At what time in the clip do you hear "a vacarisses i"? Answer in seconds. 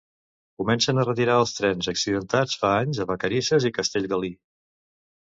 3.07-3.77